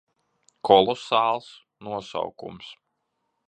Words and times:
Kolosāls 0.69 1.51
nosaukums. 1.89 2.75